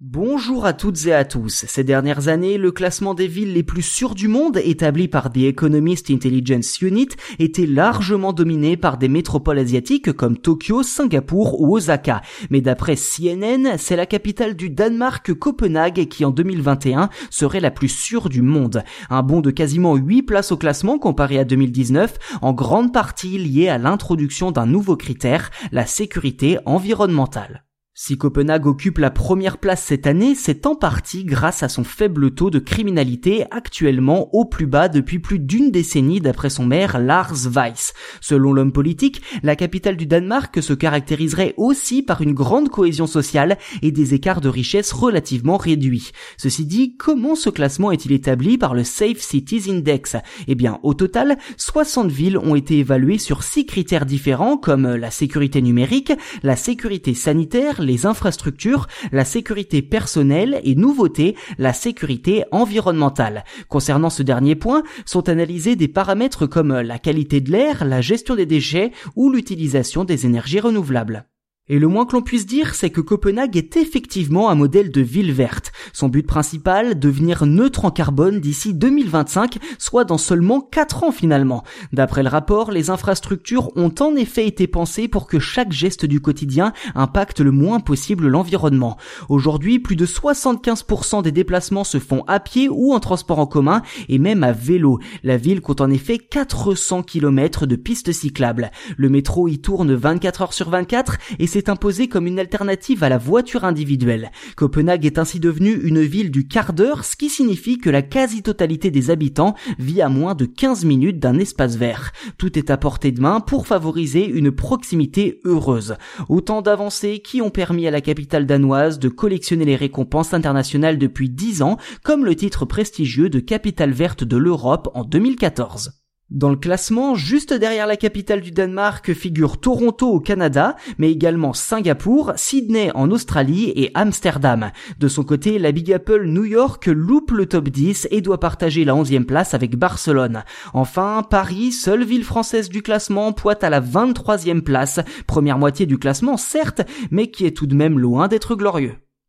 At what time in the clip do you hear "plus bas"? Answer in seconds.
34.44-34.88